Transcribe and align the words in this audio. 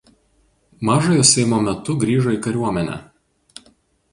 Mažojo 0.89 1.25
Seimo 1.31 1.59
metu 1.67 1.97
grįžo 2.05 2.33
į 2.39 2.41
kariuomenę. 2.47 2.97